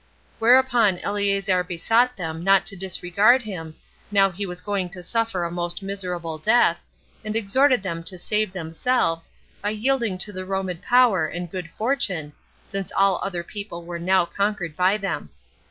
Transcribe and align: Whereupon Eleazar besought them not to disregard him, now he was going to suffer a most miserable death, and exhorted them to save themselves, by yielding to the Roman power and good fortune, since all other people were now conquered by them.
Whereupon 0.39 0.97
Eleazar 0.97 1.63
besought 1.63 2.17
them 2.17 2.43
not 2.43 2.65
to 2.65 2.75
disregard 2.75 3.43
him, 3.43 3.75
now 4.09 4.31
he 4.31 4.47
was 4.47 4.59
going 4.59 4.89
to 4.89 5.03
suffer 5.03 5.43
a 5.43 5.51
most 5.51 5.83
miserable 5.83 6.39
death, 6.39 6.87
and 7.23 7.35
exhorted 7.35 7.83
them 7.83 8.01
to 8.05 8.17
save 8.17 8.51
themselves, 8.51 9.29
by 9.61 9.69
yielding 9.69 10.17
to 10.17 10.33
the 10.33 10.43
Roman 10.43 10.79
power 10.79 11.27
and 11.27 11.51
good 11.51 11.69
fortune, 11.69 12.33
since 12.65 12.91
all 12.91 13.19
other 13.21 13.43
people 13.43 13.83
were 13.83 13.99
now 13.99 14.25
conquered 14.25 14.75
by 14.75 14.97
them. 14.97 15.29